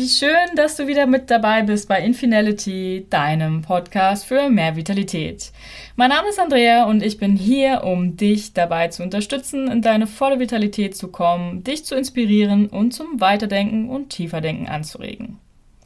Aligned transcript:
wie 0.00 0.08
schön, 0.08 0.56
dass 0.56 0.76
du 0.76 0.86
wieder 0.86 1.04
mit 1.04 1.30
dabei 1.30 1.60
bist 1.60 1.86
bei 1.86 2.00
Infinality, 2.02 3.04
deinem 3.10 3.60
Podcast 3.60 4.24
für 4.24 4.48
mehr 4.48 4.74
Vitalität. 4.74 5.52
Mein 5.94 6.08
Name 6.08 6.30
ist 6.30 6.40
Andrea 6.40 6.84
und 6.84 7.02
ich 7.02 7.18
bin 7.18 7.36
hier, 7.36 7.84
um 7.84 8.16
dich 8.16 8.54
dabei 8.54 8.88
zu 8.88 9.02
unterstützen, 9.02 9.70
in 9.70 9.82
deine 9.82 10.06
volle 10.06 10.40
Vitalität 10.40 10.96
zu 10.96 11.08
kommen, 11.08 11.64
dich 11.64 11.84
zu 11.84 11.96
inspirieren 11.96 12.68
und 12.68 12.92
zum 12.92 13.20
Weiterdenken 13.20 13.90
und 13.90 14.08
Tieferdenken 14.08 14.68
anzuregen. 14.68 15.36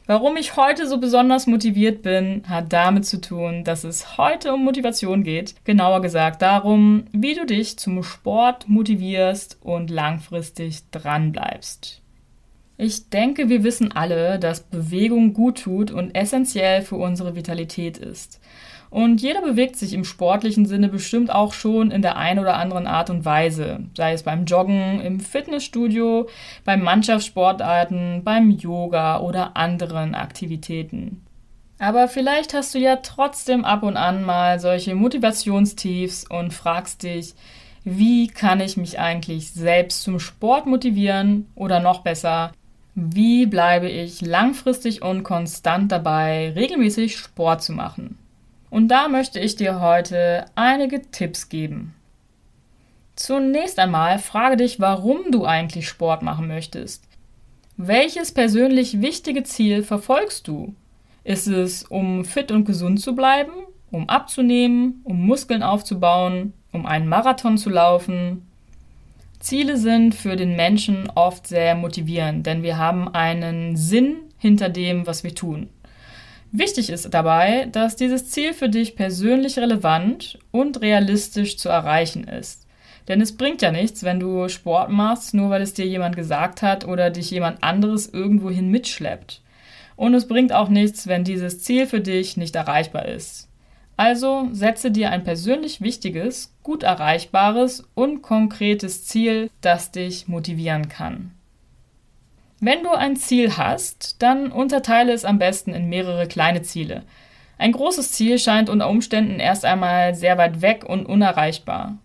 Warum 0.05 0.37
ich 0.37 0.55
heute 0.55 0.87
so 0.87 0.97
besonders 0.97 1.45
motiviert 1.45 2.01
bin, 2.01 2.43
hat 2.47 2.71
damit 2.71 3.05
zu 3.05 3.19
tun, 3.19 3.65
dass 3.65 3.83
es 3.83 4.17
heute 4.17 4.53
um 4.53 4.63
Motivation 4.63 5.25
geht. 5.25 5.55
Genauer 5.65 6.01
gesagt 6.01 6.41
darum, 6.41 7.03
wie 7.11 7.33
du 7.33 7.45
dich 7.45 7.77
zum 7.77 8.01
Sport 8.01 8.69
motivierst 8.69 9.57
und 9.61 9.89
langfristig 9.89 10.89
dranbleibst. 10.91 12.04
Ich 12.77 13.09
denke, 13.09 13.47
wir 13.47 13.63
wissen 13.63 13.93
alle, 13.93 14.37
dass 14.37 14.63
Bewegung 14.63 15.33
gut 15.33 15.63
tut 15.63 15.91
und 15.91 16.13
essentiell 16.13 16.81
für 16.81 16.97
unsere 16.97 17.35
Vitalität 17.35 17.97
ist. 17.97 18.41
Und 18.89 19.21
jeder 19.21 19.41
bewegt 19.41 19.75
sich 19.77 19.93
im 19.93 20.03
sportlichen 20.03 20.65
Sinne 20.65 20.89
bestimmt 20.89 21.29
auch 21.29 21.53
schon 21.53 21.91
in 21.91 22.01
der 22.01 22.17
einen 22.17 22.39
oder 22.39 22.55
anderen 22.55 22.87
Art 22.87 23.09
und 23.09 23.25
Weise, 23.25 23.79
sei 23.95 24.13
es 24.13 24.23
beim 24.23 24.45
Joggen, 24.45 25.01
im 25.01 25.19
Fitnessstudio, 25.19 26.29
beim 26.63 26.81
Mannschaftssportarten, 26.81 28.23
beim 28.23 28.51
Yoga 28.51 29.19
oder 29.19 29.57
anderen 29.57 30.15
Aktivitäten. 30.15 31.25
Aber 31.77 32.07
vielleicht 32.07 32.53
hast 32.53 32.73
du 32.73 32.79
ja 32.79 32.97
trotzdem 32.97 33.65
ab 33.65 33.83
und 33.83 33.97
an 33.97 34.23
mal 34.23 34.59
solche 34.59 34.95
Motivationstiefs 34.95 36.25
und 36.29 36.53
fragst 36.53 37.03
dich, 37.03 37.35
wie 37.83 38.27
kann 38.27 38.61
ich 38.61 38.77
mich 38.77 38.97
eigentlich 38.97 39.51
selbst 39.51 40.03
zum 40.03 40.19
Sport 40.19 40.65
motivieren 40.65 41.47
oder 41.53 41.79
noch 41.79 42.01
besser, 42.01 42.51
wie 42.95 43.45
bleibe 43.45 43.89
ich 43.89 44.21
langfristig 44.21 45.01
und 45.01 45.23
konstant 45.23 45.91
dabei, 45.91 46.53
regelmäßig 46.55 47.17
Sport 47.17 47.61
zu 47.61 47.73
machen? 47.73 48.17
Und 48.69 48.87
da 48.87 49.09
möchte 49.09 49.39
ich 49.39 49.57
dir 49.57 49.81
heute 49.81 50.45
einige 50.55 51.01
Tipps 51.11 51.49
geben. 51.49 51.93
Zunächst 53.15 53.79
einmal 53.79 54.19
frage 54.19 54.57
dich, 54.57 54.79
warum 54.79 55.31
du 55.31 55.45
eigentlich 55.45 55.87
Sport 55.87 56.21
machen 56.21 56.47
möchtest. 56.47 57.03
Welches 57.77 58.31
persönlich 58.31 59.01
wichtige 59.01 59.43
Ziel 59.43 59.83
verfolgst 59.83 60.47
du? 60.47 60.73
Ist 61.25 61.47
es, 61.47 61.83
um 61.83 62.23
fit 62.23 62.51
und 62.51 62.63
gesund 62.63 63.01
zu 63.01 63.13
bleiben, 63.13 63.51
um 63.91 64.07
abzunehmen, 64.07 65.01
um 65.03 65.25
Muskeln 65.25 65.63
aufzubauen, 65.63 66.53
um 66.71 66.85
einen 66.85 67.09
Marathon 67.09 67.57
zu 67.57 67.69
laufen, 67.69 68.47
Ziele 69.45 69.77
sind 69.77 70.15
für 70.15 70.35
den 70.35 70.55
Menschen 70.55 71.07
oft 71.13 71.45
sehr 71.45 71.75
motivierend, 71.75 72.47
denn 72.47 72.63
wir 72.63 72.79
haben 72.79 73.07
einen 73.07 73.75
Sinn 73.75 74.15
hinter 74.39 74.69
dem, 74.69 75.05
was 75.05 75.23
wir 75.23 75.35
tun. 75.35 75.69
Wichtig 76.51 76.89
ist 76.89 77.13
dabei, 77.13 77.67
dass 77.71 77.95
dieses 77.95 78.27
Ziel 78.31 78.53
für 78.53 78.69
dich 78.69 78.95
persönlich 78.95 79.59
relevant 79.59 80.39
und 80.49 80.81
realistisch 80.81 81.59
zu 81.59 81.69
erreichen 81.69 82.23
ist. 82.23 82.65
Denn 83.07 83.21
es 83.21 83.37
bringt 83.37 83.61
ja 83.61 83.71
nichts, 83.71 84.01
wenn 84.01 84.19
du 84.19 84.49
Sport 84.49 84.89
machst, 84.89 85.35
nur 85.35 85.51
weil 85.51 85.61
es 85.61 85.75
dir 85.75 85.85
jemand 85.85 86.15
gesagt 86.15 86.63
hat 86.63 86.87
oder 86.87 87.11
dich 87.11 87.29
jemand 87.29 87.61
anderes 87.61 88.07
irgendwohin 88.07 88.71
mitschleppt. 88.71 89.43
Und 89.95 90.15
es 90.15 90.27
bringt 90.27 90.53
auch 90.53 90.69
nichts, 90.69 91.05
wenn 91.05 91.23
dieses 91.23 91.61
Ziel 91.61 91.85
für 91.85 92.01
dich 92.01 92.35
nicht 92.35 92.55
erreichbar 92.55 93.05
ist. 93.05 93.47
Also 93.97 94.49
setze 94.51 94.91
dir 94.91 95.11
ein 95.11 95.23
persönlich 95.23 95.79
wichtiges, 95.81 96.53
gut 96.63 96.83
erreichbares 96.83 97.87
und 97.93 98.21
konkretes 98.21 99.05
Ziel, 99.05 99.49
das 99.61 99.91
dich 99.91 100.27
motivieren 100.27 100.89
kann. 100.89 101.31
Wenn 102.59 102.83
du 102.83 102.91
ein 102.91 103.15
Ziel 103.15 103.57
hast, 103.57 104.21
dann 104.21 104.51
unterteile 104.51 105.13
es 105.13 105.23
am 105.23 105.39
besten 105.39 105.73
in 105.73 105.87
mehrere 105.87 106.27
kleine 106.27 106.61
Ziele. 106.61 107.03
Ein 107.57 107.71
großes 107.71 108.11
Ziel 108.11 108.37
scheint 108.37 108.69
unter 108.69 108.89
Umständen 108.89 109.39
erst 109.39 109.63
einmal 109.63 110.15
sehr 110.15 110.37
weit 110.37 110.61
weg 110.61 110.83
und 110.83 111.05
unerreichbar. 111.05 111.97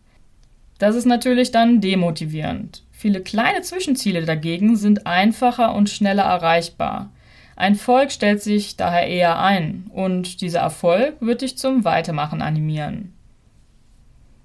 Das 0.78 0.94
ist 0.94 1.06
natürlich 1.06 1.50
dann 1.50 1.80
demotivierend. 1.80 2.84
Viele 2.92 3.20
kleine 3.20 3.62
Zwischenziele 3.62 4.24
dagegen 4.24 4.76
sind 4.76 5.06
einfacher 5.06 5.74
und 5.74 5.90
schneller 5.90 6.24
erreichbar. 6.24 7.10
Ein 7.60 7.74
Volk 7.74 8.10
stellt 8.10 8.42
sich 8.42 8.76
daher 8.76 9.06
eher 9.06 9.38
ein 9.38 9.90
und 9.92 10.40
dieser 10.40 10.60
Erfolg 10.60 11.16
wird 11.20 11.42
dich 11.42 11.58
zum 11.58 11.84
Weitermachen 11.84 12.40
animieren. 12.40 13.12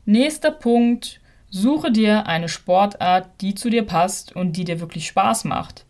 Nächster 0.03 0.51
Punkt. 0.51 1.21
Suche 1.49 1.93
dir 1.93 2.27
eine 2.27 2.49
Sportart, 2.49 3.29
die 3.39 3.55
zu 3.55 3.69
dir 3.69 3.83
passt 3.83 4.35
und 4.35 4.57
die 4.57 4.65
dir 4.65 4.81
wirklich 4.81 5.07
Spaß 5.07 5.45
macht. 5.45 5.85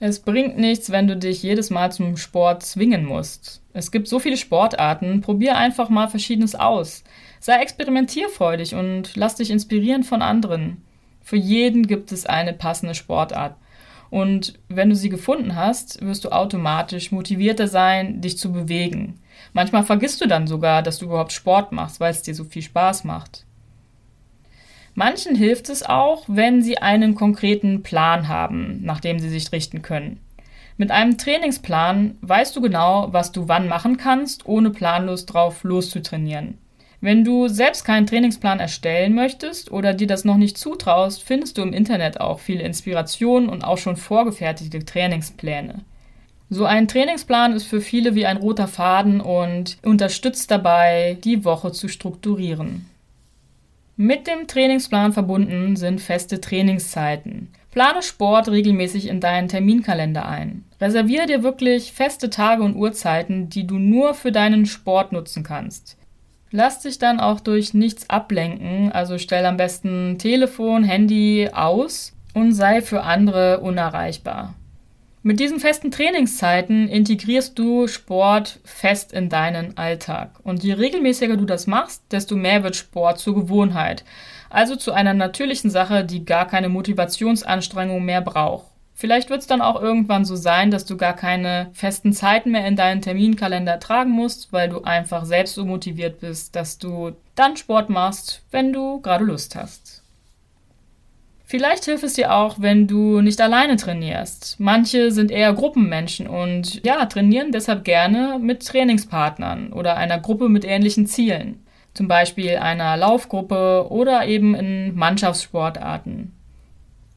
Es 0.00 0.20
bringt 0.20 0.56
nichts, 0.56 0.88
wenn 0.88 1.06
du 1.06 1.18
dich 1.18 1.42
jedes 1.42 1.68
Mal 1.68 1.92
zum 1.92 2.16
Sport 2.16 2.62
zwingen 2.62 3.04
musst. 3.04 3.60
Es 3.74 3.90
gibt 3.90 4.08
so 4.08 4.18
viele 4.18 4.38
Sportarten, 4.38 5.20
probier 5.20 5.58
einfach 5.58 5.90
mal 5.90 6.08
Verschiedenes 6.08 6.54
aus. 6.54 7.04
Sei 7.38 7.60
experimentierfreudig 7.60 8.74
und 8.74 9.14
lass 9.14 9.34
dich 9.34 9.50
inspirieren 9.50 10.04
von 10.04 10.22
anderen. 10.22 10.82
Für 11.20 11.36
jeden 11.36 11.86
gibt 11.86 12.12
es 12.12 12.24
eine 12.24 12.54
passende 12.54 12.94
Sportart. 12.94 13.56
Und 14.16 14.58
wenn 14.70 14.88
du 14.88 14.96
sie 14.96 15.10
gefunden 15.10 15.56
hast, 15.56 16.00
wirst 16.00 16.24
du 16.24 16.30
automatisch 16.30 17.12
motivierter 17.12 17.68
sein, 17.68 18.22
dich 18.22 18.38
zu 18.38 18.50
bewegen. 18.50 19.20
Manchmal 19.52 19.82
vergisst 19.82 20.22
du 20.22 20.26
dann 20.26 20.46
sogar, 20.46 20.82
dass 20.82 20.96
du 20.96 21.04
überhaupt 21.04 21.32
Sport 21.32 21.72
machst, 21.72 22.00
weil 22.00 22.12
es 22.12 22.22
dir 22.22 22.34
so 22.34 22.44
viel 22.44 22.62
Spaß 22.62 23.04
macht. 23.04 23.44
Manchen 24.94 25.36
hilft 25.36 25.68
es 25.68 25.82
auch, 25.82 26.24
wenn 26.28 26.62
sie 26.62 26.78
einen 26.78 27.14
konkreten 27.14 27.82
Plan 27.82 28.26
haben, 28.26 28.80
nach 28.82 29.00
dem 29.00 29.18
sie 29.18 29.28
sich 29.28 29.52
richten 29.52 29.82
können. 29.82 30.18
Mit 30.78 30.90
einem 30.90 31.18
Trainingsplan 31.18 32.16
weißt 32.22 32.56
du 32.56 32.62
genau, 32.62 33.12
was 33.12 33.32
du 33.32 33.48
wann 33.48 33.68
machen 33.68 33.98
kannst, 33.98 34.46
ohne 34.46 34.70
planlos 34.70 35.26
drauf 35.26 35.62
loszutrainieren. 35.62 36.56
Wenn 37.00 37.24
du 37.24 37.48
selbst 37.48 37.84
keinen 37.84 38.06
Trainingsplan 38.06 38.58
erstellen 38.58 39.14
möchtest 39.14 39.70
oder 39.70 39.92
dir 39.92 40.06
das 40.06 40.24
noch 40.24 40.36
nicht 40.36 40.56
zutraust, 40.56 41.22
findest 41.22 41.58
du 41.58 41.62
im 41.62 41.72
Internet 41.72 42.20
auch 42.20 42.40
viele 42.40 42.62
Inspirationen 42.62 43.48
und 43.48 43.62
auch 43.62 43.78
schon 43.78 43.96
vorgefertigte 43.96 44.84
Trainingspläne. 44.84 45.84
So 46.48 46.64
ein 46.64 46.88
Trainingsplan 46.88 47.52
ist 47.54 47.66
für 47.66 47.80
viele 47.80 48.14
wie 48.14 48.24
ein 48.24 48.36
roter 48.36 48.68
Faden 48.68 49.20
und 49.20 49.78
unterstützt 49.82 50.50
dabei, 50.50 51.18
die 51.24 51.44
Woche 51.44 51.72
zu 51.72 51.88
strukturieren. 51.88 52.86
Mit 53.96 54.26
dem 54.26 54.46
Trainingsplan 54.46 55.12
verbunden 55.12 55.74
sind 55.74 56.00
feste 56.00 56.40
Trainingszeiten. 56.40 57.48
Plane 57.72 58.02
Sport 58.02 58.48
regelmäßig 58.48 59.08
in 59.08 59.20
deinen 59.20 59.48
Terminkalender 59.48 60.26
ein. 60.26 60.64
Reserviere 60.80 61.26
dir 61.26 61.42
wirklich 61.42 61.92
feste 61.92 62.30
Tage 62.30 62.62
und 62.62 62.76
Uhrzeiten, 62.76 63.50
die 63.50 63.66
du 63.66 63.78
nur 63.78 64.14
für 64.14 64.32
deinen 64.32 64.66
Sport 64.66 65.12
nutzen 65.12 65.42
kannst. 65.42 65.96
Lass 66.50 66.80
dich 66.80 66.98
dann 66.98 67.20
auch 67.20 67.40
durch 67.40 67.74
nichts 67.74 68.08
ablenken, 68.08 68.92
also 68.92 69.18
stell 69.18 69.44
am 69.46 69.56
besten 69.56 70.18
Telefon, 70.18 70.84
Handy 70.84 71.50
aus 71.52 72.12
und 72.34 72.52
sei 72.52 72.82
für 72.82 73.02
andere 73.02 73.60
unerreichbar. 73.60 74.54
Mit 75.26 75.40
diesen 75.40 75.58
festen 75.58 75.90
Trainingszeiten 75.90 76.88
integrierst 76.88 77.58
du 77.58 77.88
Sport 77.88 78.60
fest 78.62 79.12
in 79.12 79.28
deinen 79.28 79.76
Alltag. 79.76 80.38
Und 80.44 80.62
je 80.62 80.74
regelmäßiger 80.74 81.36
du 81.36 81.46
das 81.46 81.66
machst, 81.66 82.04
desto 82.12 82.36
mehr 82.36 82.62
wird 82.62 82.76
Sport 82.76 83.18
zur 83.18 83.34
Gewohnheit. 83.34 84.04
Also 84.50 84.76
zu 84.76 84.92
einer 84.92 85.14
natürlichen 85.14 85.68
Sache, 85.68 86.04
die 86.04 86.24
gar 86.24 86.46
keine 86.46 86.68
Motivationsanstrengung 86.68 88.04
mehr 88.04 88.20
braucht. 88.20 88.66
Vielleicht 88.98 89.28
wird 89.28 89.42
es 89.42 89.46
dann 89.46 89.60
auch 89.60 89.80
irgendwann 89.80 90.24
so 90.24 90.36
sein, 90.36 90.70
dass 90.70 90.86
du 90.86 90.96
gar 90.96 91.12
keine 91.12 91.68
festen 91.74 92.14
Zeiten 92.14 92.52
mehr 92.52 92.66
in 92.66 92.76
deinen 92.76 93.02
Terminkalender 93.02 93.78
tragen 93.78 94.10
musst, 94.10 94.54
weil 94.54 94.70
du 94.70 94.84
einfach 94.84 95.26
selbst 95.26 95.54
so 95.54 95.66
motiviert 95.66 96.20
bist, 96.20 96.56
dass 96.56 96.78
du 96.78 97.12
dann 97.34 97.58
Sport 97.58 97.90
machst, 97.90 98.42
wenn 98.50 98.72
du 98.72 99.02
gerade 99.02 99.24
Lust 99.24 99.54
hast. 99.54 100.02
Vielleicht 101.44 101.84
hilft 101.84 102.04
es 102.04 102.14
dir 102.14 102.34
auch, 102.34 102.56
wenn 102.58 102.86
du 102.86 103.20
nicht 103.20 103.38
alleine 103.42 103.76
trainierst. 103.76 104.58
Manche 104.58 105.12
sind 105.12 105.30
eher 105.30 105.52
Gruppenmenschen 105.52 106.26
und 106.26 106.84
ja, 106.84 107.04
trainieren 107.04 107.52
deshalb 107.52 107.84
gerne 107.84 108.38
mit 108.40 108.66
Trainingspartnern 108.66 109.74
oder 109.74 109.98
einer 109.98 110.18
Gruppe 110.18 110.48
mit 110.48 110.64
ähnlichen 110.64 111.06
Zielen. 111.06 111.62
Zum 111.92 112.08
Beispiel 112.08 112.56
einer 112.56 112.96
Laufgruppe 112.96 113.88
oder 113.90 114.26
eben 114.26 114.54
in 114.54 114.96
Mannschaftssportarten. 114.96 116.35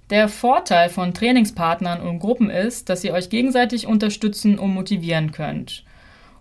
Der 0.10 0.28
Vorteil 0.28 0.90
von 0.90 1.14
Trainingspartnern 1.14 2.02
und 2.02 2.20
Gruppen 2.20 2.50
ist, 2.50 2.90
dass 2.90 3.04
ihr 3.04 3.14
euch 3.14 3.30
gegenseitig 3.30 3.86
unterstützen 3.86 4.58
und 4.58 4.74
motivieren 4.74 5.32
könnt. 5.32 5.84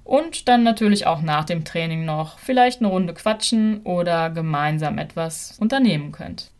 Und 0.04 0.48
dann 0.48 0.62
natürlich 0.62 1.06
auch 1.06 1.20
nach 1.20 1.44
dem 1.44 1.66
Training 1.66 2.06
noch 2.06 2.38
vielleicht 2.38 2.80
eine 2.80 2.88
Runde 2.88 3.12
quatschen 3.12 3.82
oder 3.82 4.30
gemeinsam 4.30 4.96
etwas 4.96 5.58
unternehmen 5.60 6.12
könnt. 6.12 6.50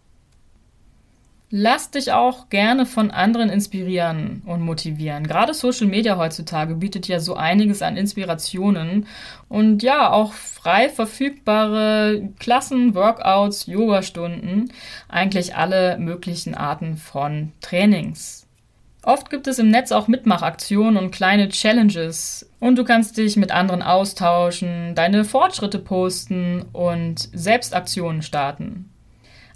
Lass 1.51 1.91
dich 1.91 2.13
auch 2.13 2.51
gerne 2.51 2.85
von 2.85 3.11
anderen 3.11 3.49
inspirieren 3.49 4.43
und 4.45 4.61
motivieren. 4.61 5.27
Gerade 5.27 5.55
Social 5.55 5.87
Media 5.87 6.19
heutzutage 6.19 6.75
bietet 6.75 7.09
ja 7.09 7.21
so 7.21 7.37
einiges 7.37 7.81
an 7.81 7.97
Inspirationen 7.97 9.07
und 9.49 9.83
ja, 9.83 10.13
auch 10.13 10.35
frei 10.35 10.91
verfügbare 10.91 12.29
Klassen, 12.39 12.95
Workouts, 12.95 13.65
Yoga-Stunden, 13.65 14.71
eigentlich 15.09 15.57
alle 15.57 15.97
möglichen 15.97 16.55
Arten 16.55 16.99
von 16.99 17.53
Trainings. 17.63 18.47
Oft 19.03 19.31
gibt 19.31 19.47
es 19.47 19.59
im 19.59 19.71
Netz 19.71 19.91
auch 19.91 20.07
Mitmachaktionen 20.07 21.03
und 21.03 21.13
kleine 21.13 21.49
Challenges 21.49 22.51
und 22.61 22.77
du 22.77 22.85
kannst 22.85 23.17
dich 23.17 23.37
mit 23.37 23.53
anderen 23.53 23.81
austauschen, 23.81 24.95
deine 24.95 25.25
Fortschritte 25.25 25.79
posten 25.79 26.67
und 26.75 27.31
Selbstaktionen 27.33 28.21
starten. 28.21 28.91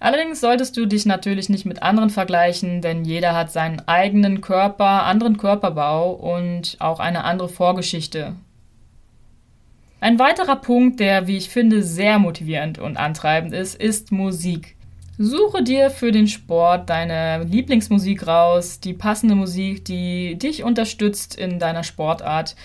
Allerdings 0.02 0.40
solltest 0.40 0.76
du 0.76 0.84
dich 0.84 1.06
natürlich 1.06 1.48
nicht 1.48 1.64
mit 1.64 1.84
anderen 1.84 2.10
vergleichen, 2.10 2.80
denn 2.82 3.04
jeder 3.04 3.36
hat 3.36 3.52
seinen 3.52 3.86
eigenen 3.86 4.40
Körper, 4.40 5.04
anderen 5.04 5.36
Körperbau 5.36 6.10
und 6.10 6.76
auch 6.80 6.98
eine 6.98 7.22
andere 7.22 7.48
Vorgeschichte. 7.48 8.34
Ein 10.00 10.18
weiterer 10.18 10.56
Punkt, 10.56 10.98
der, 10.98 11.28
wie 11.28 11.36
ich 11.36 11.50
finde, 11.50 11.84
sehr 11.84 12.18
motivierend 12.18 12.80
und 12.80 12.96
antreibend 12.96 13.54
ist, 13.54 13.80
ist 13.80 14.10
Musik. 14.10 14.74
Suche 15.18 15.62
dir 15.62 15.88
für 15.88 16.10
den 16.10 16.26
Sport 16.26 16.90
deine 16.90 17.44
Lieblingsmusik 17.44 18.26
raus, 18.26 18.80
die 18.80 18.94
passende 18.94 19.36
Musik, 19.36 19.84
die 19.84 20.34
dich 20.36 20.64
unterstützt 20.64 21.36
in 21.36 21.60
deiner 21.60 21.84
Sportart 21.84 22.56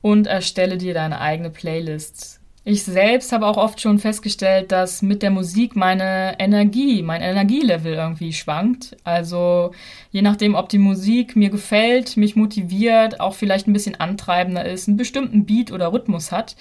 und 0.00 0.26
erstelle 0.26 0.78
dir 0.78 0.94
deine 0.94 1.20
eigene 1.20 1.50
Playlist. 1.50 2.40
Ich 2.68 2.82
selbst 2.82 3.30
habe 3.30 3.46
auch 3.46 3.58
oft 3.58 3.80
schon 3.80 4.00
festgestellt, 4.00 4.72
dass 4.72 5.00
mit 5.00 5.22
der 5.22 5.30
Musik 5.30 5.76
meine 5.76 6.34
Energie, 6.40 7.00
mein 7.00 7.22
Energielevel 7.22 7.94
irgendwie 7.94 8.32
schwankt. 8.32 8.96
Also 9.04 9.70
je 10.10 10.20
nachdem, 10.20 10.56
ob 10.56 10.68
die 10.68 10.80
Musik 10.80 11.36
mir 11.36 11.50
gefällt, 11.50 12.16
mich 12.16 12.34
motiviert, 12.34 13.20
auch 13.20 13.34
vielleicht 13.34 13.68
ein 13.68 13.72
bisschen 13.72 13.94
antreibender 14.00 14.64
ist, 14.64 14.88
einen 14.88 14.96
bestimmten 14.96 15.46
Beat 15.46 15.70
oder 15.70 15.92
Rhythmus 15.92 16.32
hat, 16.32 16.56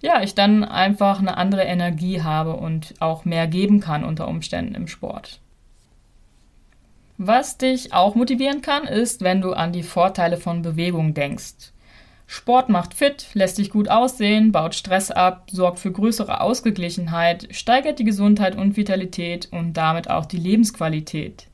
ja, 0.00 0.22
ich 0.22 0.34
dann 0.34 0.64
einfach 0.64 1.18
eine 1.18 1.36
andere 1.36 1.64
Energie 1.64 2.22
habe 2.22 2.54
und 2.54 2.94
auch 2.98 3.26
mehr 3.26 3.46
geben 3.46 3.80
kann 3.80 4.02
unter 4.02 4.28
Umständen 4.28 4.74
im 4.74 4.88
Sport. 4.88 5.40
Was 7.18 7.58
dich 7.58 7.92
auch 7.92 8.14
motivieren 8.14 8.62
kann, 8.62 8.84
ist, 8.84 9.20
wenn 9.20 9.42
du 9.42 9.52
an 9.52 9.72
die 9.72 9.82
Vorteile 9.82 10.38
von 10.38 10.62
Bewegung 10.62 11.12
denkst. 11.12 11.72
Sport 12.32 12.68
macht 12.68 12.94
fit, 12.94 13.26
lässt 13.34 13.58
dich 13.58 13.70
gut 13.70 13.88
aussehen, 13.88 14.52
baut 14.52 14.76
Stress 14.76 15.10
ab, 15.10 15.48
sorgt 15.50 15.80
für 15.80 15.90
größere 15.90 16.40
Ausgeglichenheit, 16.40 17.48
steigert 17.50 17.98
die 17.98 18.04
Gesundheit 18.04 18.54
und 18.54 18.76
Vitalität 18.76 19.48
und 19.50 19.72
damit 19.72 20.08
auch 20.08 20.26
die 20.26 20.36
Lebensqualität. 20.36 21.48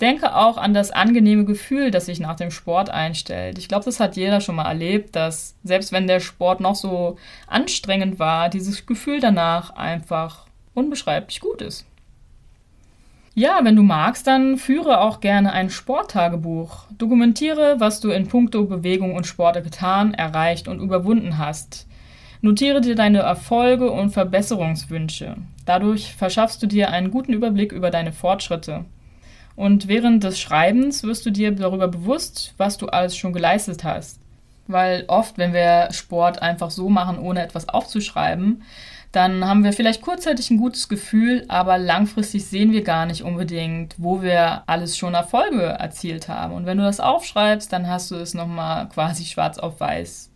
Denke 0.00 0.36
auch 0.36 0.56
an 0.56 0.72
das 0.72 0.92
angenehme 0.92 1.44
Gefühl, 1.44 1.90
das 1.90 2.06
sich 2.06 2.20
nach 2.20 2.36
dem 2.36 2.52
Sport 2.52 2.90
einstellt. 2.90 3.58
Ich 3.58 3.66
glaube, 3.66 3.86
das 3.86 3.98
hat 3.98 4.14
jeder 4.14 4.40
schon 4.40 4.54
mal 4.54 4.68
erlebt, 4.68 5.16
dass 5.16 5.56
selbst 5.64 5.90
wenn 5.90 6.06
der 6.06 6.20
Sport 6.20 6.60
noch 6.60 6.76
so 6.76 7.16
anstrengend 7.48 8.20
war, 8.20 8.50
dieses 8.50 8.86
Gefühl 8.86 9.18
danach 9.18 9.70
einfach 9.74 10.46
unbeschreiblich 10.74 11.40
gut 11.40 11.60
ist. 11.60 11.86
Ja, 13.36 13.58
wenn 13.64 13.74
du 13.74 13.82
magst, 13.82 14.28
dann 14.28 14.58
führe 14.58 15.00
auch 15.00 15.18
gerne 15.18 15.52
ein 15.52 15.68
Sporttagebuch. 15.68 16.84
Dokumentiere, 16.96 17.80
was 17.80 17.98
du 17.98 18.10
in 18.10 18.28
puncto 18.28 18.64
Bewegung 18.64 19.16
und 19.16 19.26
Sport 19.26 19.60
getan, 19.64 20.14
erreicht 20.14 20.68
und 20.68 20.78
überwunden 20.78 21.36
hast. 21.36 21.88
Notiere 22.42 22.80
dir 22.80 22.94
deine 22.94 23.20
Erfolge 23.20 23.90
und 23.90 24.10
Verbesserungswünsche. 24.10 25.34
Dadurch 25.66 26.14
verschaffst 26.14 26.62
du 26.62 26.68
dir 26.68 26.90
einen 26.90 27.10
guten 27.10 27.32
Überblick 27.32 27.72
über 27.72 27.90
deine 27.90 28.12
Fortschritte. 28.12 28.84
Und 29.56 29.88
während 29.88 30.22
des 30.22 30.38
Schreibens 30.38 31.02
wirst 31.02 31.26
du 31.26 31.30
dir 31.30 31.50
darüber 31.50 31.88
bewusst, 31.88 32.54
was 32.56 32.78
du 32.78 32.86
alles 32.86 33.16
schon 33.16 33.32
geleistet 33.32 33.82
hast. 33.82 34.20
Weil 34.68 35.06
oft, 35.08 35.38
wenn 35.38 35.52
wir 35.52 35.88
Sport 35.90 36.40
einfach 36.40 36.70
so 36.70 36.88
machen, 36.88 37.18
ohne 37.18 37.42
etwas 37.42 37.68
aufzuschreiben, 37.68 38.62
dann 39.14 39.46
haben 39.46 39.62
wir 39.62 39.72
vielleicht 39.72 40.02
kurzzeitig 40.02 40.50
ein 40.50 40.58
gutes 40.58 40.88
Gefühl, 40.88 41.44
aber 41.48 41.78
langfristig 41.78 42.46
sehen 42.46 42.72
wir 42.72 42.82
gar 42.82 43.06
nicht 43.06 43.22
unbedingt, 43.22 43.94
wo 43.98 44.22
wir 44.22 44.62
alles 44.66 44.98
schon 44.98 45.14
Erfolge 45.14 45.62
erzielt 45.62 46.28
haben. 46.28 46.52
Und 46.54 46.66
wenn 46.66 46.78
du 46.78 46.84
das 46.84 47.00
aufschreibst, 47.00 47.72
dann 47.72 47.88
hast 47.88 48.10
du 48.10 48.16
es 48.16 48.34
nochmal 48.34 48.88
quasi 48.88 49.24
schwarz 49.24 49.58
auf 49.58 49.78
weiß. 49.78 50.30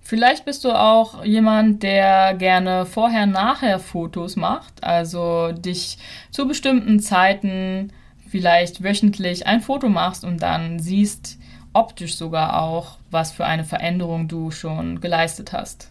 Vielleicht 0.00 0.44
bist 0.44 0.64
du 0.64 0.72
auch 0.72 1.24
jemand, 1.24 1.82
der 1.82 2.34
gerne 2.34 2.86
vorher-nachher 2.86 3.78
Fotos 3.78 4.36
macht, 4.36 4.82
also 4.82 5.52
dich 5.52 5.98
zu 6.30 6.48
bestimmten 6.48 7.00
Zeiten, 7.00 7.92
vielleicht 8.30 8.82
wöchentlich 8.82 9.46
ein 9.46 9.60
Foto 9.60 9.88
machst 9.88 10.24
und 10.24 10.42
dann 10.42 10.78
siehst 10.78 11.38
optisch 11.72 12.16
sogar 12.16 12.62
auch, 12.62 12.96
was 13.10 13.32
für 13.32 13.44
eine 13.44 13.64
Veränderung 13.64 14.28
du 14.28 14.50
schon 14.50 15.00
geleistet 15.00 15.52
hast. 15.52 15.90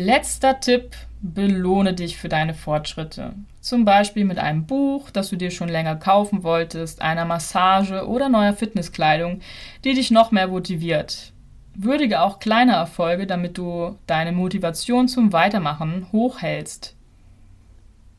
Letzter 0.00 0.60
Tipp, 0.60 0.94
belohne 1.22 1.92
dich 1.92 2.18
für 2.18 2.28
deine 2.28 2.54
Fortschritte. 2.54 3.32
Zum 3.60 3.84
Beispiel 3.84 4.24
mit 4.24 4.38
einem 4.38 4.64
Buch, 4.64 5.10
das 5.10 5.28
du 5.28 5.34
dir 5.34 5.50
schon 5.50 5.68
länger 5.68 5.96
kaufen 5.96 6.44
wolltest, 6.44 7.02
einer 7.02 7.24
Massage 7.24 8.06
oder 8.06 8.28
neuer 8.28 8.52
Fitnesskleidung, 8.52 9.40
die 9.82 9.94
dich 9.94 10.12
noch 10.12 10.30
mehr 10.30 10.46
motiviert. 10.46 11.32
Würdige 11.74 12.20
auch 12.20 12.38
kleine 12.38 12.74
Erfolge, 12.74 13.26
damit 13.26 13.58
du 13.58 13.98
deine 14.06 14.30
Motivation 14.30 15.08
zum 15.08 15.32
Weitermachen 15.32 16.06
hochhältst. 16.12 16.94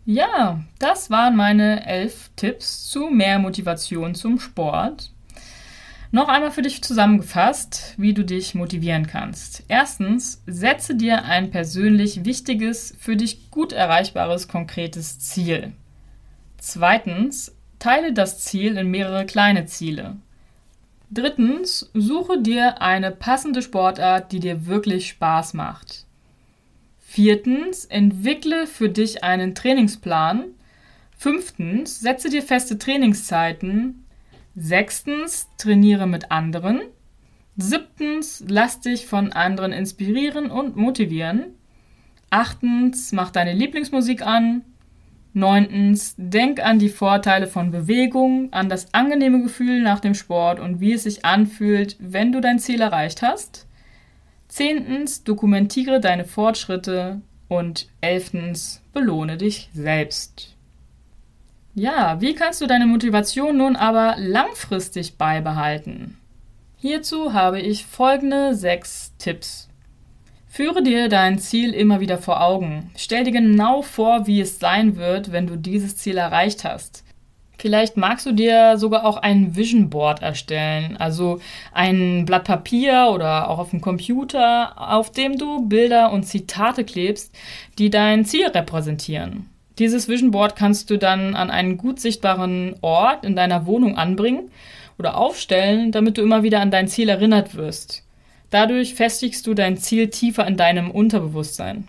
Ja, 0.06 0.60
das 0.80 1.10
waren 1.10 1.38
meine 1.38 1.86
elf 1.88 2.30
Tipps 2.36 2.90
zu 2.90 3.10
mehr 3.10 3.40
Motivation 3.40 4.16
zum 4.16 4.38
Sport. 4.42 5.14
Noch 6.12 6.28
einmal 6.28 6.52
für 6.52 6.64
dich 6.64 6.84
zusammengefasst, 6.84 7.94
wie 7.98 8.16
du 8.16 8.26
dich 8.26 8.56
motivieren 8.56 9.06
kannst. 9.06 9.64
Erstens, 9.68 10.42
setze 10.48 10.96
dir 10.96 11.26
ein 11.26 11.52
persönlich 11.52 12.26
wichtiges, 12.26 12.96
für 13.00 13.16
dich 13.16 13.52
gut 13.52 13.74
erreichbares, 13.74 14.48
konkretes 14.48 15.20
Ziel. 15.20 15.74
Zweitens, 16.58 17.56
teile 17.78 18.12
das 18.12 18.40
Ziel 18.40 18.76
in 18.78 18.90
mehrere 18.90 19.26
kleine 19.26 19.68
Ziele. 19.68 20.18
Drittens, 21.12 21.92
suche 21.94 22.42
dir 22.42 22.82
eine 22.82 23.12
passende 23.12 23.62
Sportart, 23.62 24.32
die 24.32 24.40
dir 24.40 24.66
wirklich 24.66 25.10
Spaß 25.10 25.54
macht. 25.54 26.06
Viertens, 27.00 27.86
entwickle 27.86 28.66
für 28.66 28.90
dich 28.90 29.24
einen 29.24 29.54
Trainingsplan. 29.54 30.46
Fünftens, 31.18 32.00
setze 32.00 32.30
dir 32.30 32.42
feste 32.44 32.78
Trainingszeiten. 32.80 34.06
Sechstens, 34.62 35.48
trainiere 35.58 36.06
mit 36.06 36.32
anderen. 36.32 36.82
Siebtens, 37.56 38.44
lass 38.46 38.82
dich 38.82 39.06
von 39.06 39.32
anderen 39.32 39.72
inspirieren 39.72 40.52
und 40.52 40.76
motivieren. 40.76 41.56
Achtens, 42.30 43.14
mach 43.14 43.32
deine 43.32 43.54
Lieblingsmusik 43.54 44.22
an. 44.22 44.66
Neuntens, 45.34 46.16
denk 46.18 46.60
an 46.60 46.78
die 46.78 46.90
Vorteile 46.90 47.48
von 47.48 47.72
Bewegung, 47.72 48.52
an 48.52 48.68
das 48.68 48.94
angenehme 48.94 49.42
Gefühl 49.42 49.82
nach 49.82 50.02
dem 50.02 50.14
Sport 50.14 50.60
und 50.60 50.82
wie 50.82 50.92
es 50.92 51.04
sich 51.04 51.24
anfühlt, 51.24 51.96
wenn 52.00 52.34
du 52.34 52.42
dein 52.42 52.60
Ziel 52.60 52.82
erreicht 52.82 53.22
hast. 53.22 53.66
Zehntens, 54.50 55.24
dokumentiere 55.24 56.02
deine 56.02 56.26
Fortschritte. 56.26 57.22
Und 57.48 57.88
elftens, 58.02 58.84
belohne 58.94 59.38
dich 59.38 59.70
selbst. 59.74 60.56
Ja, 61.80 62.20
wie 62.20 62.36
kannst 62.36 62.60
du 62.60 62.68
deine 62.68 62.86
Motivation 62.86 63.56
nun 63.56 63.78
aber 63.78 64.16
langfristig 64.18 65.18
beibehalten? 65.18 66.18
Hierzu 66.76 67.32
habe 67.32 67.62
ich 67.62 67.86
folgende 67.86 68.54
sechs 68.54 69.14
Tipps. 69.18 69.70
Führe 70.50 70.84
dir 70.84 71.08
dein 71.08 71.40
Ziel 71.40 71.74
immer 71.74 72.02
wieder 72.02 72.18
vor 72.18 72.42
Augen. 72.42 72.92
Stell 72.98 73.24
dir 73.24 73.32
genau 73.32 73.82
vor, 73.82 74.28
wie 74.28 74.42
es 74.42 74.60
sein 74.60 74.98
wird, 74.98 75.32
wenn 75.32 75.48
du 75.48 75.56
dieses 75.56 75.96
Ziel 75.96 76.18
erreicht 76.18 76.66
hast. 76.66 77.06
Vielleicht 77.58 77.96
magst 77.96 78.26
du 78.26 78.34
dir 78.34 78.78
sogar 78.78 79.06
auch 79.06 79.16
ein 79.16 79.56
Vision 79.56 79.90
Board 79.90 80.22
erstellen, 80.22 80.98
also 80.98 81.40
ein 81.72 82.26
Blatt 82.26 82.44
Papier 82.44 83.10
oder 83.14 83.50
auch 83.50 83.60
auf 83.60 83.70
dem 83.70 83.80
Computer, 83.80 84.74
auf 84.76 85.14
dem 85.14 85.38
du 85.38 85.66
Bilder 85.66 86.12
und 86.12 86.24
Zitate 86.24 86.84
klebst, 86.84 87.34
die 87.78 87.90
dein 87.90 88.26
Ziel 88.26 88.48
repräsentieren. 88.48 89.48
Dieses 89.80 90.10
Vision 90.10 90.32
Board 90.32 90.58
kannst 90.58 90.90
du 90.90 90.98
dann 90.98 91.36
an 91.36 91.50
einen 91.50 91.78
gut 91.78 92.02
sichtbaren 92.02 92.76
Ort 92.82 93.24
in 93.24 93.38
deiner 93.38 93.66
Wohnung 93.66 93.98
anbringen 93.98 94.52
oder 94.98 95.18
aufstellen, 95.18 95.94
damit 95.94 96.18
du 96.18 96.22
immer 96.22 96.44
wieder 96.44 96.60
an 96.60 96.70
dein 96.70 96.90
Ziel 96.90 97.08
erinnert 97.08 97.56
wirst. 97.56 98.04
Dadurch 98.50 98.94
festigst 98.94 99.48
du 99.48 99.54
dein 99.54 99.78
Ziel 99.78 100.10
tiefer 100.10 100.46
in 100.46 100.58
deinem 100.58 100.92
Unterbewusstsein. 100.92 101.88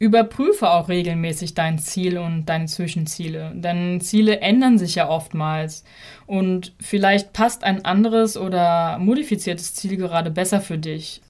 Überprüfe 0.00 0.70
auch 0.70 0.88
regelmäßig 0.88 1.54
dein 1.54 1.78
Ziel 1.78 2.18
und 2.18 2.46
deine 2.46 2.66
Zwischenziele, 2.66 3.52
denn 3.54 4.00
Ziele 4.00 4.40
ändern 4.40 4.78
sich 4.78 4.94
ja 4.94 5.08
oftmals 5.08 5.84
und 6.26 6.72
vielleicht 6.80 7.34
passt 7.34 7.64
ein 7.64 7.84
anderes 7.84 8.38
oder 8.38 8.98
modifiziertes 8.98 9.74
Ziel 9.74 9.98
gerade 9.98 10.30
besser 10.30 10.62
für 10.62 10.78
dich. 10.78 11.20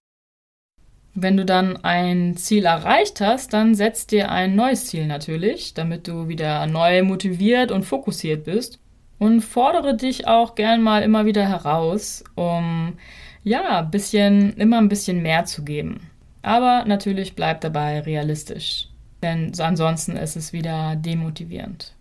Wenn 1.15 1.37
du 1.37 1.45
dann 1.45 1.77
ein 1.79 2.37
Ziel 2.37 2.65
erreicht 2.65 3.21
hast, 3.21 3.53
dann 3.53 3.75
setz 3.75 4.07
dir 4.07 4.31
ein 4.31 4.55
neues 4.55 4.87
Ziel 4.87 5.07
natürlich, 5.07 5.75
damit 5.75 6.07
du 6.07 6.29
wieder 6.29 6.67
neu 6.67 7.03
motiviert 7.03 7.73
und 7.73 7.85
fokussiert 7.85 8.45
bist. 8.45 8.79
Und 9.19 9.43
fordere 9.43 9.97
dich 9.97 10.27
auch 10.29 10.55
gern 10.55 10.83
mal 10.83 11.03
immer 11.03 11.27
wieder 11.27 11.47
heraus, 11.47 12.25
um 12.37 12.95
ja, 13.43 13.83
bisschen, 13.83 14.55
immer 14.55 14.79
ein 14.79 14.89
bisschen 14.89 15.23
mehr 15.23 15.45
zu 15.45 15.63
geben. 15.65 16.11
Aber 16.43 16.85
natürlich 16.87 17.35
bleib 17.35 17.61
dabei 17.61 18.01
realistisch, 18.01 18.89
denn 19.23 19.53
ansonsten 19.59 20.17
ist 20.17 20.37
es 20.37 20.53
wieder 20.53 20.97
demotivierend. 20.97 21.95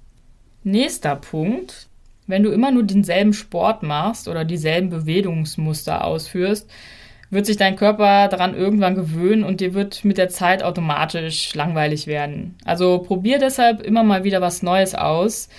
Nächster 0.63 1.15
Punkt. 1.15 1.87
Wenn 2.27 2.43
du 2.43 2.51
immer 2.51 2.71
nur 2.71 2.83
denselben 2.83 3.33
Sport 3.33 3.81
machst 3.81 4.27
oder 4.27 4.45
dieselben 4.45 4.89
Bewegungsmuster 4.89 6.05
ausführst, 6.05 6.69
wird 7.29 7.45
sich 7.45 7.57
dein 7.57 7.75
Körper 7.75 8.27
daran 8.27 8.55
irgendwann 8.55 8.95
gewöhnen 8.95 9.43
und 9.43 9.61
dir 9.61 9.73
wird 9.73 10.03
mit 10.03 10.17
der 10.17 10.29
Zeit 10.29 10.63
automatisch 10.63 11.53
langweilig 11.53 12.07
werden. 12.07 12.55
Also 12.65 12.99
probier 12.99 13.39
deshalb 13.39 13.81
immer 13.81 14.03
mal 14.03 14.23
wieder 14.23 14.41
was 14.41 14.63
Neues 14.63 14.95
aus. 14.95 15.49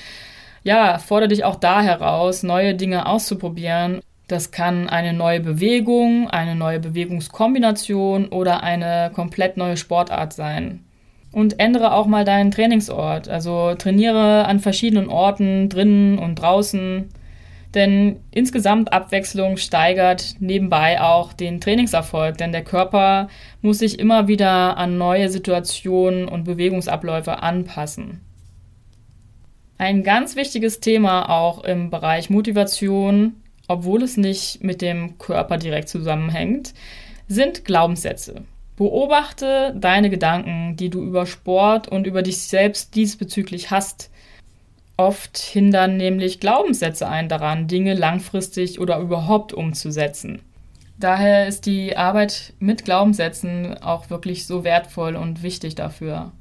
Ja, 0.62 0.98
fordere 0.98 1.28
dich 1.28 1.44
auch 1.44 1.56
da 1.56 1.80
heraus, 1.80 2.42
neue 2.42 2.74
Dinge 2.74 3.06
auszuprobieren. 3.06 4.00
Das 4.26 4.50
kann 4.50 4.88
eine 4.88 5.12
neue 5.12 5.40
Bewegung, 5.40 6.28
eine 6.28 6.54
neue 6.54 6.80
Bewegungskombination 6.80 8.28
oder 8.28 8.62
eine 8.62 9.10
komplett 9.14 9.56
neue 9.56 9.76
Sportart 9.76 10.32
sein. 10.32 10.84
Und 11.32 11.60
ändere 11.60 11.92
auch 11.92 12.06
mal 12.06 12.24
deinen 12.24 12.50
Trainingsort. 12.50 13.28
Also 13.28 13.74
trainiere 13.74 14.44
an 14.46 14.58
verschiedenen 14.58 15.08
Orten, 15.08 15.68
drinnen 15.68 16.18
und 16.18 16.36
draußen. 16.36 17.08
Denn 17.74 18.20
insgesamt 18.32 18.92
Abwechslung 18.92 19.56
steigert 19.56 20.34
nebenbei 20.40 21.00
auch 21.00 21.32
den 21.32 21.60
Trainingserfolg, 21.60 22.36
denn 22.36 22.50
der 22.50 22.64
Körper 22.64 23.28
muss 23.62 23.78
sich 23.78 23.98
immer 23.98 24.26
wieder 24.26 24.76
an 24.76 24.98
neue 24.98 25.28
Situationen 25.28 26.26
und 26.26 26.44
Bewegungsabläufe 26.44 27.42
anpassen. 27.42 28.20
Ein 29.78 30.02
ganz 30.02 30.36
wichtiges 30.36 30.80
Thema 30.80 31.30
auch 31.30 31.64
im 31.64 31.90
Bereich 31.90 32.28
Motivation, 32.28 33.36
obwohl 33.68 34.02
es 34.02 34.16
nicht 34.16 34.62
mit 34.62 34.82
dem 34.82 35.16
Körper 35.18 35.56
direkt 35.56 35.88
zusammenhängt, 35.88 36.74
sind 37.28 37.64
Glaubenssätze. 37.64 38.42
Beobachte 38.76 39.74
deine 39.78 40.10
Gedanken, 40.10 40.74
die 40.76 40.90
du 40.90 41.02
über 41.02 41.24
Sport 41.24 41.86
und 41.86 42.06
über 42.06 42.22
dich 42.22 42.38
selbst 42.38 42.94
diesbezüglich 42.94 43.70
hast. 43.70 44.09
Oft 45.00 45.38
hindern 45.38 45.96
nämlich 45.96 46.40
Glaubenssätze 46.40 47.08
einen 47.08 47.30
daran, 47.30 47.68
Dinge 47.68 47.94
langfristig 47.94 48.78
oder 48.80 48.98
überhaupt 48.98 49.54
umzusetzen. 49.54 50.42
Daher 50.98 51.46
ist 51.46 51.64
die 51.64 51.96
Arbeit 51.96 52.52
mit 52.58 52.84
Glaubenssätzen 52.84 53.82
auch 53.82 54.10
wirklich 54.10 54.46
so 54.46 54.62
wertvoll 54.62 55.16
und 55.16 55.42
wichtig 55.42 55.74
dafür. 55.74 56.32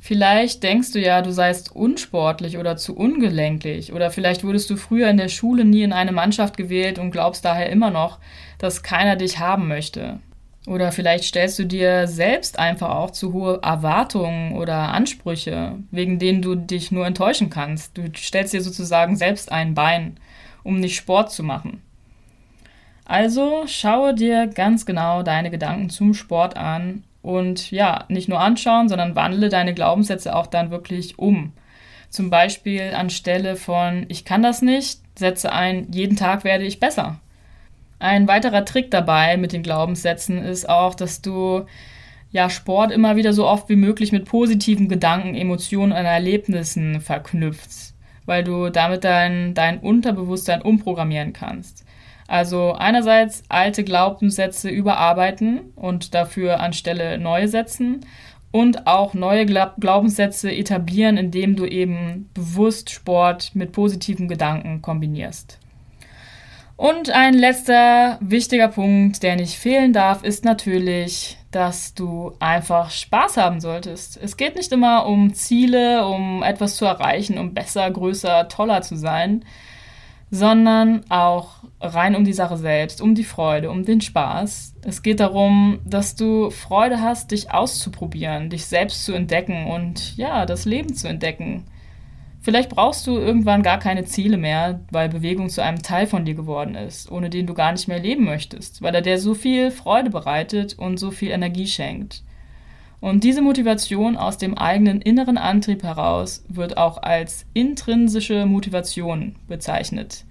Vielleicht 0.00 0.64
denkst 0.64 0.90
du 0.90 0.98
ja, 1.00 1.22
du 1.22 1.30
seist 1.30 1.76
unsportlich 1.76 2.58
oder 2.58 2.76
zu 2.76 2.96
ungelenklich 2.96 3.92
oder 3.92 4.10
vielleicht 4.10 4.42
wurdest 4.42 4.68
du 4.68 4.74
früher 4.74 5.08
in 5.08 5.16
der 5.16 5.28
Schule 5.28 5.64
nie 5.64 5.84
in 5.84 5.92
eine 5.92 6.10
Mannschaft 6.10 6.56
gewählt 6.56 6.98
und 6.98 7.12
glaubst 7.12 7.44
daher 7.44 7.70
immer 7.70 7.92
noch, 7.92 8.18
dass 8.58 8.82
keiner 8.82 9.14
dich 9.14 9.38
haben 9.38 9.68
möchte. 9.68 10.18
Oder 10.66 10.92
vielleicht 10.92 11.24
stellst 11.24 11.58
du 11.58 11.64
dir 11.64 12.06
selbst 12.06 12.58
einfach 12.58 12.90
auch 12.90 13.10
zu 13.10 13.34
hohe 13.34 13.60
Erwartungen 13.62 14.56
oder 14.56 14.94
Ansprüche, 14.94 15.76
wegen 15.90 16.18
denen 16.18 16.40
du 16.40 16.54
dich 16.54 16.90
nur 16.90 17.06
enttäuschen 17.06 17.50
kannst. 17.50 17.98
Du 17.98 18.10
stellst 18.16 18.54
dir 18.54 18.62
sozusagen 18.62 19.16
selbst 19.16 19.52
ein 19.52 19.74
Bein, 19.74 20.16
um 20.62 20.80
nicht 20.80 20.96
Sport 20.96 21.32
zu 21.32 21.42
machen. 21.42 21.82
Also 23.04 23.64
schaue 23.66 24.14
dir 24.14 24.46
ganz 24.46 24.86
genau 24.86 25.22
deine 25.22 25.50
Gedanken 25.50 25.90
zum 25.90 26.14
Sport 26.14 26.56
an 26.56 27.04
und 27.20 27.70
ja, 27.70 28.06
nicht 28.08 28.30
nur 28.30 28.40
anschauen, 28.40 28.88
sondern 28.88 29.14
wandle 29.14 29.50
deine 29.50 29.74
Glaubenssätze 29.74 30.34
auch 30.34 30.46
dann 30.46 30.70
wirklich 30.70 31.18
um. 31.18 31.52
Zum 32.08 32.30
Beispiel 32.30 32.94
anstelle 32.94 33.56
von 33.56 34.06
ich 34.08 34.24
kann 34.24 34.42
das 34.42 34.62
nicht, 34.62 35.00
setze 35.18 35.52
ein, 35.52 35.88
jeden 35.92 36.16
Tag 36.16 36.44
werde 36.44 36.64
ich 36.64 36.80
besser. 36.80 37.20
Ein 37.98 38.28
weiterer 38.28 38.64
Trick 38.64 38.90
dabei 38.90 39.36
mit 39.36 39.52
den 39.52 39.62
Glaubenssätzen 39.62 40.38
ist 40.38 40.68
auch, 40.68 40.94
dass 40.94 41.22
du 41.22 41.66
ja 42.30 42.50
Sport 42.50 42.90
immer 42.90 43.16
wieder 43.16 43.32
so 43.32 43.46
oft 43.46 43.68
wie 43.68 43.76
möglich 43.76 44.10
mit 44.10 44.24
positiven 44.24 44.88
Gedanken, 44.88 45.34
Emotionen 45.34 45.92
und 45.92 46.04
Erlebnissen 46.04 47.00
verknüpfst, 47.00 47.94
weil 48.26 48.42
du 48.42 48.70
damit 48.70 49.04
dein, 49.04 49.54
dein 49.54 49.78
Unterbewusstsein 49.78 50.60
umprogrammieren 50.60 51.32
kannst. 51.32 51.84
Also 52.26 52.72
einerseits 52.72 53.44
alte 53.48 53.84
Glaubenssätze 53.84 54.68
überarbeiten 54.68 55.72
und 55.76 56.14
dafür 56.14 56.60
anstelle 56.60 57.18
neue 57.18 57.48
setzen 57.48 58.00
und 58.50 58.86
auch 58.86 59.14
neue 59.14 59.46
Glaubenssätze 59.46 60.50
etablieren, 60.50 61.16
indem 61.16 61.54
du 61.54 61.66
eben 61.66 62.30
bewusst 62.34 62.90
Sport 62.90 63.52
mit 63.54 63.72
positiven 63.72 64.26
Gedanken 64.26 64.80
kombinierst. 64.80 65.58
Und 66.76 67.10
ein 67.10 67.34
letzter 67.34 68.18
wichtiger 68.20 68.68
Punkt, 68.68 69.22
der 69.22 69.36
nicht 69.36 69.56
fehlen 69.56 69.92
darf, 69.92 70.24
ist 70.24 70.44
natürlich, 70.44 71.38
dass 71.52 71.94
du 71.94 72.32
einfach 72.40 72.90
Spaß 72.90 73.36
haben 73.36 73.60
solltest. 73.60 74.18
Es 74.20 74.36
geht 74.36 74.56
nicht 74.56 74.72
immer 74.72 75.06
um 75.06 75.34
Ziele, 75.34 76.04
um 76.06 76.42
etwas 76.42 76.76
zu 76.76 76.84
erreichen, 76.84 77.38
um 77.38 77.54
besser, 77.54 77.88
größer, 77.88 78.48
toller 78.48 78.82
zu 78.82 78.96
sein, 78.96 79.44
sondern 80.32 81.08
auch 81.10 81.62
rein 81.80 82.16
um 82.16 82.24
die 82.24 82.32
Sache 82.32 82.56
selbst, 82.56 83.00
um 83.00 83.14
die 83.14 83.22
Freude, 83.22 83.70
um 83.70 83.84
den 83.84 84.00
Spaß. 84.00 84.74
Es 84.82 85.02
geht 85.02 85.20
darum, 85.20 85.78
dass 85.84 86.16
du 86.16 86.50
Freude 86.50 87.00
hast, 87.00 87.30
dich 87.30 87.52
auszuprobieren, 87.52 88.50
dich 88.50 88.66
selbst 88.66 89.04
zu 89.04 89.12
entdecken 89.12 89.68
und 89.68 90.16
ja, 90.16 90.44
das 90.44 90.64
Leben 90.64 90.94
zu 90.94 91.06
entdecken. 91.06 91.66
Vielleicht 92.44 92.68
brauchst 92.68 93.06
du 93.06 93.16
irgendwann 93.16 93.62
gar 93.62 93.78
keine 93.78 94.04
Ziele 94.04 94.36
mehr, 94.36 94.80
weil 94.90 95.08
Bewegung 95.08 95.48
zu 95.48 95.62
einem 95.62 95.82
Teil 95.82 96.06
von 96.06 96.26
dir 96.26 96.34
geworden 96.34 96.74
ist, 96.74 97.10
ohne 97.10 97.30
den 97.30 97.46
du 97.46 97.54
gar 97.54 97.72
nicht 97.72 97.88
mehr 97.88 97.98
leben 97.98 98.26
möchtest, 98.26 98.82
weil 98.82 98.94
er 98.94 99.00
dir 99.00 99.18
so 99.18 99.32
viel 99.32 99.70
Freude 99.70 100.10
bereitet 100.10 100.78
und 100.78 100.98
so 100.98 101.10
viel 101.10 101.30
Energie 101.30 101.66
schenkt. 101.66 102.22
Und 103.00 103.24
diese 103.24 103.40
Motivation 103.40 104.18
aus 104.18 104.36
dem 104.36 104.58
eigenen 104.58 105.00
inneren 105.00 105.38
Antrieb 105.38 105.82
heraus 105.84 106.44
wird 106.50 106.76
auch 106.76 107.02
als 107.02 107.46
intrinsische 107.54 108.44
Motivation 108.44 109.36
bezeichnet. 109.48 110.26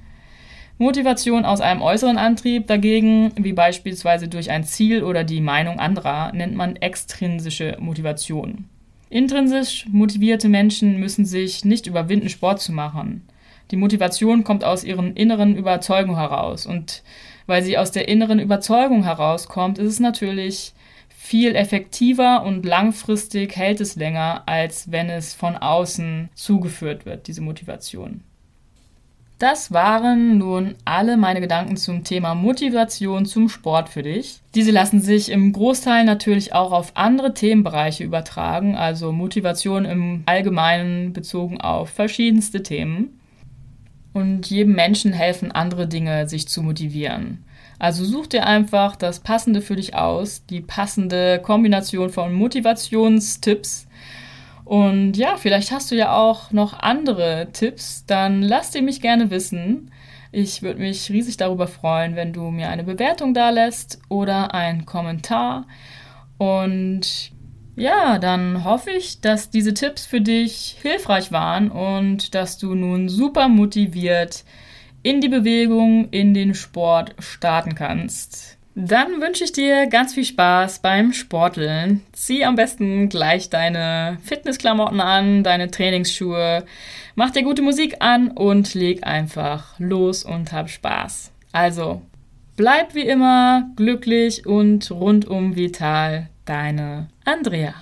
Motivation 0.78 1.46
aus 1.46 1.62
einem 1.62 1.82
äußeren 1.82 2.20
Antrieb 2.20 2.68
dagegen, 2.68 3.32
wie 3.38 3.54
beispielsweise 3.54 4.28
durch 4.28 4.52
ein 4.52 4.66
Ziel 4.66 5.04
oder 5.04 5.24
die 5.24 5.42
Meinung 5.42 5.80
anderer, 5.80 6.32
nennt 6.32 6.56
man 6.56 6.76
extrinsische 6.76 7.76
Motivation. 7.80 8.70
Intrinsisch 9.14 9.86
motivierte 9.92 10.50
Menschen 10.50 11.00
müssen 11.00 11.24
sich 11.24 11.64
nicht 11.64 11.86
überwinden, 11.86 12.30
Sport 12.30 12.60
zu 12.62 12.72
machen. 12.72 13.22
Die 13.70 13.76
Motivation 13.76 14.44
kommt 14.44 14.64
aus 14.64 14.84
ihren 14.84 15.16
inneren 15.16 15.56
Überzeugungen 15.56 16.18
heraus. 16.18 16.66
Und 16.66 17.04
weil 17.46 17.62
sie 17.62 17.78
aus 17.78 17.92
der 17.92 18.08
inneren 18.08 18.40
Überzeugung 18.40 19.04
herauskommt, 19.04 19.78
ist 19.78 19.88
es 19.88 20.00
natürlich 20.00 20.74
viel 21.10 21.56
effektiver 21.56 22.44
und 22.44 22.66
langfristig 22.66 23.56
hält 23.56 23.82
es 23.82 23.96
länger, 23.96 24.42
als 24.48 24.92
wenn 24.92 25.12
es 25.12 25.36
von 25.36 25.58
außen 25.58 26.30
zugeführt 26.34 27.06
wird, 27.06 27.28
diese 27.28 27.42
Motivation. 27.42 28.22
Das 29.44 29.74
waren 29.74 30.38
nun 30.38 30.76
alle 30.86 31.18
meine 31.18 31.42
Gedanken 31.42 31.76
zum 31.76 32.06
Thema 32.06 32.34
Motivation 32.34 33.26
zum 33.26 33.50
Sport 33.50 33.90
für 33.90 34.02
dich. 34.02 34.40
Diese 34.56 34.72
lassen 34.72 35.02
sich 35.02 35.30
im 35.30 35.52
Großteil 35.52 36.06
natürlich 36.06 36.54
auch 36.54 36.72
auf 36.72 36.94
andere 36.96 37.34
Themenbereiche 37.34 38.06
übertragen, 38.06 38.78
also 38.78 39.12
Motivation 39.12 39.84
im 39.84 40.24
Allgemeinen 40.28 41.12
bezogen 41.12 41.60
auf 41.60 41.90
verschiedenste 41.90 42.64
Themen. 42.64 43.20
Und 44.14 44.50
jedem 44.50 44.76
Menschen 44.76 45.12
helfen 45.12 45.52
andere 45.52 45.90
Dinge, 45.90 46.30
sich 46.30 46.48
zu 46.48 46.64
motivieren. 46.64 47.44
Also 47.80 48.06
such 48.06 48.28
dir 48.28 48.46
einfach 48.46 48.96
das 48.96 49.20
Passende 49.20 49.60
für 49.60 49.76
dich 49.76 49.94
aus, 49.94 50.46
die 50.46 50.62
passende 50.62 51.42
Kombination 51.44 52.12
von 52.12 52.32
Motivationstipps 52.34 53.88
und 54.74 55.18
ja, 55.18 55.38
vielleicht 55.38 55.72
hast 55.72 55.92
du 55.92 55.96
ja 55.96 56.16
auch 56.16 56.50
noch 56.50 56.80
andere 56.80 57.50
Tipps, 57.54 58.08
dann 58.08 58.42
lass 58.42 58.72
die 58.72 58.82
mich 58.82 59.02
gerne 59.02 59.30
wissen. 59.30 59.92
Ich 60.32 60.64
würde 60.64 60.80
mich 60.80 61.12
riesig 61.12 61.38
darüber 61.38 61.68
freuen, 61.68 62.16
wenn 62.16 62.34
du 62.34 62.50
mir 62.50 62.70
eine 62.70 62.84
Bewertung 62.84 63.36
da 63.36 63.52
lässt 63.52 64.00
oder 64.10 64.56
einen 64.56 64.88
Kommentar. 64.88 65.68
Und 66.40 67.34
ja, 67.76 68.18
dann 68.18 68.64
hoffe 68.64 68.90
ich, 68.90 69.22
dass 69.22 69.52
diese 69.52 69.76
Tipps 69.76 70.08
für 70.08 70.22
dich 70.22 70.78
hilfreich 70.82 71.32
waren 71.32 71.70
und 71.70 72.34
dass 72.34 72.58
du 72.58 72.74
nun 72.74 73.10
super 73.10 73.50
motiviert 73.50 74.44
in 75.04 75.22
die 75.22 75.30
Bewegung, 75.30 76.10
in 76.10 76.34
den 76.34 76.56
Sport 76.56 77.14
starten 77.20 77.76
kannst. 77.76 78.58
Dann 78.76 79.22
wünsche 79.22 79.44
ich 79.44 79.52
dir 79.52 79.86
ganz 79.86 80.16
viel 80.16 80.26
Spaß 80.26 80.80
beim 80.80 81.14
Sporteln. 81.14 82.02
Zieh 82.12 82.44
am 82.44 82.56
besten 82.56 83.08
gleich 83.08 83.50
deine 83.52 84.18
Fitnessklamotten 84.24 85.00
an, 85.00 85.44
deine 85.44 85.70
Trainingsschuhe, 85.70 86.66
mach 87.14 87.30
dir 87.30 87.44
gute 87.44 87.62
Musik 87.62 87.98
an 88.00 88.32
und 88.32 88.74
leg 88.74 89.06
einfach 89.06 89.78
los 89.78 90.24
und 90.24 90.52
hab 90.52 90.70
Spaß. 90.72 91.32
Also, 91.52 92.02
bleib 92.56 92.96
wie 92.96 93.08
immer 93.08 93.70
glücklich 93.76 94.48
und 94.48 94.90
rundum 94.90 95.56
vital. 95.56 96.30
Deine 96.46 97.08
Andrea. 97.24 97.74